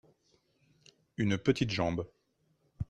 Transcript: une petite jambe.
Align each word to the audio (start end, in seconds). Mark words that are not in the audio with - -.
une 1.17 1.37
petite 1.37 1.69
jambe. 1.69 2.09